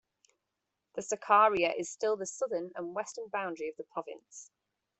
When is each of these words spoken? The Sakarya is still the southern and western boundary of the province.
The 0.95 1.03
Sakarya 1.03 1.79
is 1.79 1.91
still 1.91 2.17
the 2.17 2.25
southern 2.25 2.71
and 2.73 2.95
western 2.95 3.27
boundary 3.27 3.69
of 3.69 3.77
the 3.77 3.83
province. 3.83 4.49